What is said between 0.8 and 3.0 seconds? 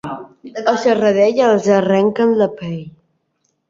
Serradell, els arrenquen la pell.